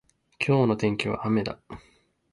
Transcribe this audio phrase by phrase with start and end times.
[0.39, 1.59] 今日の天気は雨だ。